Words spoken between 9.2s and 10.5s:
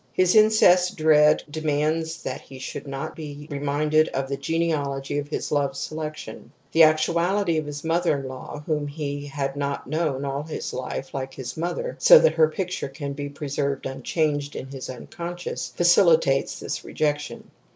had not known all